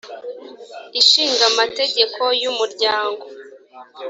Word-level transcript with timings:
ishinga 1.01 1.43
amategeko 1.51 2.21
y 2.41 2.45
umuryango 2.51 3.25